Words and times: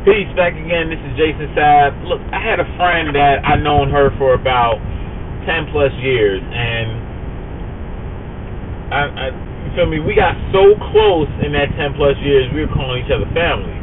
Peace 0.00 0.32
back 0.32 0.56
again. 0.56 0.88
This 0.88 0.96
is 0.96 1.12
Jason 1.12 1.52
Saab. 1.52 1.92
Look, 2.08 2.24
I 2.32 2.40
had 2.40 2.56
a 2.56 2.64
friend 2.80 3.12
that 3.12 3.44
I 3.44 3.60
known 3.60 3.92
her 3.92 4.08
for 4.16 4.32
about 4.32 4.80
ten 5.44 5.68
plus 5.68 5.92
years, 6.00 6.40
and 6.40 6.88
I, 8.88 9.00
I 9.12 9.26
you 9.28 9.68
feel 9.76 9.84
me? 9.84 10.00
We 10.00 10.16
got 10.16 10.32
so 10.56 10.72
close 10.88 11.28
in 11.44 11.52
that 11.52 11.76
ten 11.76 11.92
plus 12.00 12.16
years. 12.24 12.48
We 12.56 12.64
were 12.64 12.72
calling 12.72 13.04
each 13.04 13.12
other 13.12 13.28
family. 13.36 13.76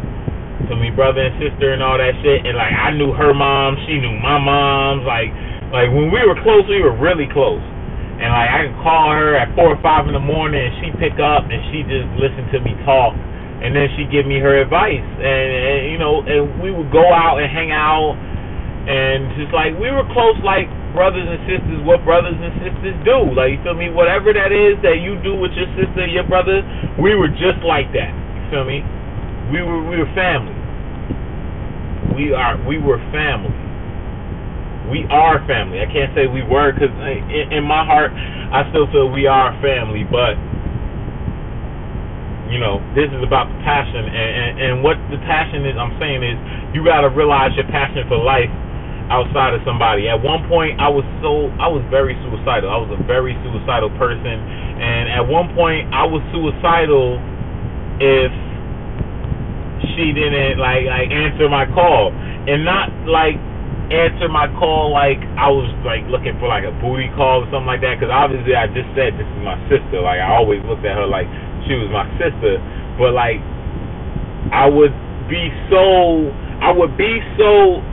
To 0.66 0.74
me, 0.74 0.90
brother 0.90 1.22
and 1.22 1.38
sister 1.38 1.78
and 1.78 1.86
all 1.86 2.02
that 2.02 2.18
shit. 2.26 2.50
And 2.50 2.58
like 2.58 2.74
I 2.74 2.98
knew 2.98 3.14
her 3.14 3.38
mom, 3.38 3.78
she 3.86 4.02
knew 4.02 4.18
my 4.18 4.42
mom's. 4.42 5.06
Like 5.06 5.30
like 5.70 5.94
when 5.94 6.10
we 6.10 6.26
were 6.26 6.42
close, 6.42 6.66
we 6.66 6.82
were 6.82 6.98
really 6.98 7.30
close. 7.30 7.62
And 7.62 8.34
like 8.34 8.50
I 8.50 8.58
could 8.66 8.78
call 8.82 9.14
her 9.14 9.38
at 9.38 9.54
four 9.54 9.70
or 9.70 9.82
five 9.86 10.10
in 10.10 10.18
the 10.18 10.26
morning, 10.26 10.66
and 10.66 10.74
she 10.82 10.90
pick 10.98 11.22
up 11.22 11.46
and 11.46 11.62
she 11.70 11.86
just 11.86 12.10
listen 12.18 12.50
to 12.58 12.66
me 12.66 12.74
talk 12.90 13.14
and 13.64 13.74
then 13.74 13.90
she'd 13.98 14.14
give 14.14 14.30
me 14.30 14.38
her 14.38 14.62
advice, 14.62 15.02
and, 15.02 15.48
and 15.50 15.80
you 15.90 15.98
know, 15.98 16.22
and 16.22 16.62
we 16.62 16.70
would 16.70 16.94
go 16.94 17.10
out 17.10 17.42
and 17.42 17.50
hang 17.50 17.74
out, 17.74 18.14
and 18.86 19.34
just 19.34 19.50
like 19.50 19.74
we 19.82 19.90
were 19.90 20.06
close, 20.14 20.38
like 20.46 20.70
brothers 20.94 21.26
and 21.26 21.42
sisters. 21.50 21.82
What 21.82 22.06
brothers 22.06 22.38
and 22.38 22.54
sisters 22.62 22.96
do, 23.02 23.34
like 23.34 23.58
you 23.58 23.60
feel 23.66 23.74
me? 23.74 23.90
Whatever 23.90 24.32
that 24.34 24.54
is 24.54 24.78
that 24.86 25.02
you 25.02 25.18
do 25.26 25.34
with 25.36 25.52
your 25.58 25.68
sister, 25.74 26.06
your 26.06 26.26
brother, 26.30 26.62
we 27.02 27.18
were 27.18 27.34
just 27.34 27.60
like 27.66 27.90
that. 27.98 28.14
You 28.14 28.44
feel 28.54 28.66
me? 28.66 28.86
We 29.50 29.66
were 29.66 29.82
we 29.90 29.98
were 29.98 30.12
family. 30.14 30.56
We 32.14 32.34
are 32.34 32.56
we 32.66 32.78
were 32.78 33.02
family. 33.10 33.54
We 34.88 35.04
are 35.12 35.44
family. 35.50 35.84
I 35.84 35.90
can't 35.92 36.16
say 36.16 36.32
we 36.32 36.46
were 36.46 36.72
because 36.72 36.94
in, 36.94 37.60
in 37.60 37.64
my 37.68 37.84
heart, 37.84 38.14
I 38.16 38.64
still 38.72 38.88
feel 38.94 39.12
we 39.12 39.28
are 39.28 39.52
family, 39.60 40.08
but 40.08 40.40
you 42.58 42.66
know, 42.66 42.82
this 42.98 43.06
is 43.14 43.22
about 43.22 43.46
the 43.54 43.58
passion, 43.62 44.02
and, 44.02 44.30
and, 44.34 44.52
and 44.58 44.74
what 44.82 44.98
the 45.14 45.22
passion 45.30 45.62
is, 45.70 45.78
I'm 45.78 45.94
saying 46.02 46.26
is, 46.26 46.34
you 46.74 46.82
got 46.82 47.06
to 47.06 47.14
realize 47.14 47.54
your 47.54 47.70
passion 47.70 48.02
for 48.10 48.18
life 48.18 48.50
outside 49.14 49.54
of 49.54 49.62
somebody. 49.62 50.10
At 50.10 50.18
one 50.26 50.42
point, 50.50 50.82
I 50.82 50.90
was 50.90 51.06
so, 51.22 51.54
I 51.62 51.70
was 51.70 51.86
very 51.94 52.18
suicidal. 52.26 52.74
I 52.74 52.82
was 52.82 52.90
a 52.98 53.02
very 53.06 53.38
suicidal 53.46 53.94
person, 54.02 54.42
and 54.42 55.06
at 55.06 55.22
one 55.22 55.54
point, 55.54 55.86
I 55.94 56.10
was 56.10 56.26
suicidal 56.34 57.22
if 58.02 58.34
she 59.94 60.18
didn't 60.18 60.58
like 60.58 60.90
like 60.90 61.14
answer 61.14 61.46
my 61.46 61.70
call, 61.78 62.10
and 62.10 62.66
not 62.66 62.90
like 63.06 63.38
answer 63.94 64.28
my 64.28 64.50
call 64.58 64.92
like 64.92 65.22
I 65.38 65.48
was 65.54 65.70
like 65.86 66.04
looking 66.10 66.34
for 66.42 66.50
like 66.50 66.66
a 66.66 66.74
booty 66.82 67.08
call 67.14 67.46
or 67.46 67.48
something 67.54 67.70
like 67.70 67.86
that. 67.86 68.02
Because 68.02 68.10
obviously, 68.10 68.58
I 68.58 68.66
just 68.74 68.90
said 68.98 69.14
this 69.14 69.30
is 69.30 69.42
my 69.46 69.62
sister. 69.70 70.02
Like 70.02 70.18
I 70.18 70.34
always 70.34 70.66
looked 70.66 70.84
at 70.90 70.98
her 70.98 71.06
like 71.06 71.30
she 71.68 71.76
was 71.76 71.92
my 71.92 72.08
sister, 72.18 72.58
but 72.98 73.14
like 73.14 73.44
I 74.52 74.66
would 74.68 74.96
be 75.28 75.52
so 75.70 76.32
I 76.64 76.72
would 76.72 76.96
be 76.98 77.20
so 77.38 77.84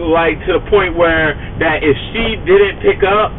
like 0.00 0.40
to 0.48 0.56
the 0.56 0.64
point 0.70 0.96
where 0.96 1.36
that 1.60 1.82
if 1.84 1.96
she 2.14 2.38
didn't 2.46 2.80
pick 2.80 3.04
up, 3.04 3.34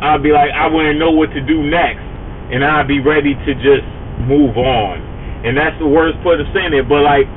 I'd 0.00 0.22
be 0.22 0.32
like 0.32 0.54
I 0.54 0.70
wouldn't 0.70 0.98
know 0.98 1.10
what 1.10 1.34
to 1.34 1.42
do 1.42 1.62
next, 1.66 2.06
and 2.54 2.64
I'd 2.64 2.88
be 2.88 3.02
ready 3.02 3.34
to 3.34 3.52
just 3.60 3.84
move 4.24 4.56
on. 4.56 5.02
And 5.44 5.54
that's 5.54 5.76
the 5.78 5.86
worst 5.86 6.16
part 6.24 6.40
of 6.40 6.46
saying 6.54 6.72
it, 6.72 6.88
but 6.88 7.02
like 7.04 7.28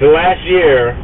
the 0.00 0.10
last 0.10 0.42
year, 0.42 0.96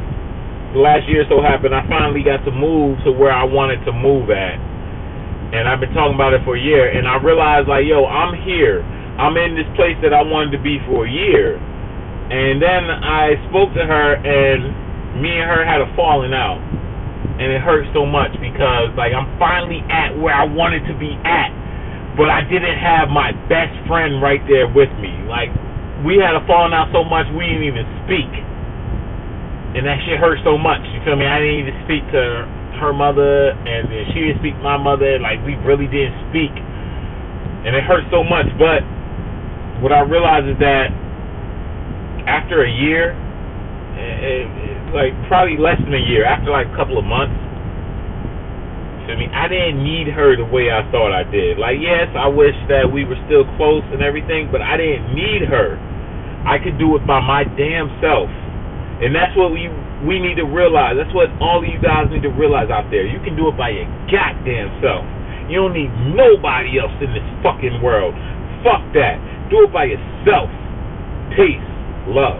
the 0.74 0.82
last 0.82 1.06
year 1.06 1.22
so 1.30 1.42
happened, 1.42 1.74
I 1.74 1.86
finally 1.86 2.22
got 2.22 2.42
to 2.42 2.50
move 2.50 2.98
to 3.06 3.12
where 3.12 3.30
I 3.30 3.44
wanted 3.44 3.84
to 3.86 3.92
move 3.92 4.30
at. 4.30 4.58
And 5.54 5.66
I've 5.66 5.78
been 5.78 5.94
talking 5.94 6.14
about 6.14 6.34
it 6.34 6.42
for 6.46 6.54
a 6.56 6.62
year, 6.62 6.90
and 6.90 7.06
I 7.06 7.18
realized 7.18 7.66
like, 7.66 7.86
yo, 7.86 8.06
I'm 8.06 8.34
here. 8.42 8.82
I'm 9.20 9.36
in 9.36 9.52
this 9.52 9.68
place 9.76 10.00
that 10.00 10.16
I 10.16 10.24
wanted 10.24 10.56
to 10.56 10.62
be 10.64 10.80
for 10.88 11.04
a 11.04 11.10
year. 11.12 11.60
And 11.60 12.56
then 12.56 12.88
I 12.88 13.36
spoke 13.52 13.68
to 13.76 13.84
her, 13.84 14.16
and 14.16 15.20
me 15.20 15.28
and 15.28 15.44
her 15.44 15.60
had 15.60 15.84
a 15.84 15.88
falling 15.92 16.32
out. 16.32 16.56
And 17.36 17.52
it 17.52 17.60
hurt 17.60 17.84
so 17.92 18.08
much 18.08 18.32
because, 18.40 18.96
like, 18.96 19.12
I'm 19.12 19.28
finally 19.36 19.84
at 19.92 20.16
where 20.16 20.32
I 20.32 20.48
wanted 20.48 20.88
to 20.88 20.96
be 20.96 21.12
at. 21.28 21.52
But 22.16 22.32
I 22.32 22.40
didn't 22.48 22.80
have 22.80 23.12
my 23.12 23.36
best 23.44 23.76
friend 23.84 24.24
right 24.24 24.40
there 24.48 24.68
with 24.72 24.92
me. 25.04 25.12
Like, 25.28 25.52
we 26.00 26.16
had 26.16 26.32
a 26.32 26.40
falling 26.48 26.72
out 26.72 26.88
so 26.88 27.04
much 27.04 27.28
we 27.36 27.44
didn't 27.44 27.68
even 27.68 27.84
speak. 28.08 28.30
And 29.76 29.84
that 29.84 30.00
shit 30.08 30.16
hurt 30.16 30.40
so 30.48 30.56
much. 30.56 30.80
You 30.96 31.00
feel 31.04 31.16
me? 31.20 31.28
I 31.28 31.44
didn't 31.44 31.60
even 31.68 31.76
speak 31.84 32.08
to 32.16 32.48
her 32.80 32.96
mother, 32.96 33.52
and 33.52 33.84
then 33.92 34.02
she 34.16 34.24
didn't 34.24 34.40
speak 34.40 34.56
to 34.56 34.64
my 34.64 34.80
mother. 34.80 35.20
Like, 35.20 35.44
we 35.44 35.60
really 35.60 35.86
didn't 35.86 36.16
speak. 36.32 36.52
And 37.68 37.76
it 37.76 37.84
hurt 37.84 38.08
so 38.08 38.24
much. 38.24 38.48
But 38.56 38.80
what 39.80 39.92
I 39.92 40.00
realized 40.00 40.48
is 40.48 40.58
that 40.60 40.92
after 42.28 42.64
a 42.64 42.70
year, 42.70 43.16
it, 43.96 44.46
it, 44.46 44.76
like 44.94 45.12
probably 45.28 45.56
less 45.56 45.80
than 45.80 45.92
a 45.92 46.04
year, 46.04 46.24
after 46.24 46.50
like 46.52 46.68
a 46.68 46.76
couple 46.76 46.96
of 46.96 47.04
months, 47.04 47.36
I 49.10 49.18
mean, 49.18 49.34
I 49.34 49.50
didn't 49.50 49.82
need 49.82 50.06
her 50.14 50.38
the 50.38 50.46
way 50.46 50.70
I 50.70 50.86
thought 50.94 51.10
I 51.10 51.26
did. 51.26 51.58
Like, 51.58 51.82
yes, 51.82 52.06
I 52.14 52.30
wish 52.30 52.54
that 52.70 52.86
we 52.86 53.02
were 53.02 53.18
still 53.26 53.42
close 53.58 53.82
and 53.90 54.06
everything, 54.06 54.54
but 54.54 54.62
I 54.62 54.78
didn't 54.78 55.10
need 55.10 55.50
her. 55.50 55.74
I 56.46 56.62
could 56.62 56.78
do 56.78 56.94
it 56.94 57.02
by 57.04 57.18
my 57.18 57.42
damn 57.58 57.90
self. 57.98 58.30
And 59.02 59.10
that's 59.10 59.34
what 59.34 59.50
we 59.50 59.66
we 60.06 60.16
need 60.16 60.36
to 60.40 60.48
realize. 60.48 60.96
That's 60.96 61.12
what 61.12 61.28
all 61.44 61.60
of 61.60 61.68
you 61.68 61.76
guys 61.80 62.08
need 62.08 62.24
to 62.24 62.32
realize 62.32 62.72
out 62.72 62.88
there. 62.88 63.04
You 63.04 63.20
can 63.20 63.36
do 63.36 63.48
it 63.52 63.56
by 63.56 63.72
your 63.74 63.88
goddamn 64.08 64.80
self. 64.80 65.04
You 65.50 65.60
don't 65.60 65.74
need 65.76 65.92
nobody 66.14 66.78
else 66.78 66.94
in 67.02 67.12
this 67.12 67.26
fucking 67.42 67.82
world. 67.82 68.14
Fuck 68.64 68.80
that. 68.96 69.18
Do 69.50 69.64
it 69.66 69.72
by 69.72 69.84
yourself. 69.84 70.48
Peace. 71.34 71.66
Love. 72.06 72.38